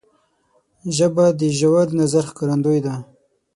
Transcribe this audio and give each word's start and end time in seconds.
ژبه 0.95 1.25
د 1.39 1.41
ژور 1.59 1.87
نظر 1.99 2.23
ښکارندوی 2.29 2.79
ده 2.85 2.95